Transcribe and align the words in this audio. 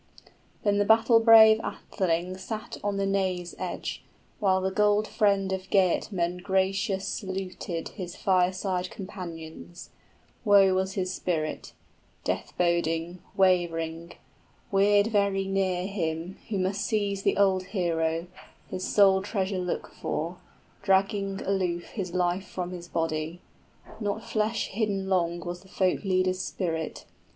Then 0.63 0.79
the 0.79 0.83
battle 0.83 1.19
brave 1.19 1.59
atheling 1.63 2.35
sat 2.35 2.79
on 2.83 2.97
the 2.97 3.05
naze 3.05 3.53
edge, 3.59 4.03
While 4.39 4.59
the 4.61 4.71
gold 4.71 5.07
friend 5.07 5.53
of 5.53 5.69
Geatmen 5.69 6.41
gracious 6.41 7.07
saluted 7.07 7.89
His 7.89 8.15
fireside 8.15 8.89
companions: 8.89 9.91
woe 10.43 10.73
was 10.73 10.93
his 10.93 11.13
spirit, 11.13 11.73
30 12.23 12.23
Death 12.25 12.53
boding, 12.57 13.19
wav'ring; 13.37 14.13
Weird 14.71 15.05
very 15.05 15.45
near 15.45 15.85
him, 15.85 16.39
Who 16.49 16.57
must 16.57 16.81
seize 16.81 17.21
the 17.21 17.37
old 17.37 17.65
hero, 17.65 18.25
his 18.71 18.83
soul 18.83 19.21
treasure 19.21 19.59
look 19.59 19.93
for, 19.93 20.37
Dragging 20.81 21.41
aloof 21.43 21.89
his 21.89 22.11
life 22.15 22.47
from 22.47 22.71
his 22.71 22.87
body: 22.87 23.39
Not 23.99 24.23
flesh 24.27 24.69
hidden 24.69 25.07
long 25.09 25.41
was 25.41 25.61
the 25.61 25.69
folk 25.69 26.03
leader's 26.03 26.39
spirit. 26.39 27.05